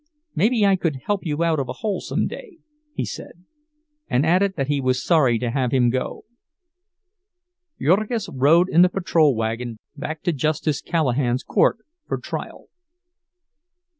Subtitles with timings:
[0.33, 2.57] "Maybe I could help you out of a hole some day,"
[2.95, 3.43] he said,
[4.09, 6.25] and added that he was sorry to have him go.
[7.79, 12.69] Jurgis rode in the patrol wagon back to Justice Callahan's court for trial.